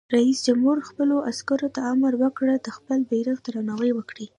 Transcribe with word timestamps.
رئیس 0.15 0.37
جمهور 0.47 0.77
خپلو 0.89 1.15
عسکرو 1.31 1.67
ته 1.75 1.79
امر 1.93 2.13
وکړ؛ 2.23 2.47
د 2.65 2.67
خپل 2.77 2.99
بیرغ 3.09 3.37
درناوی 3.45 3.91
وکړئ! 3.95 4.25